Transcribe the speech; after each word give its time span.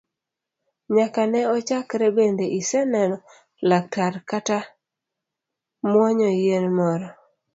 Nyaka 0.95 1.21
ne 1.31 1.41
ochakre 1.55 2.07
bende 2.17 2.45
iseneno 2.59 3.17
laktar 3.69 4.13
kata 4.29 4.59
muonyo 5.89 6.29
yien 6.41 6.65
moro? 6.77 7.07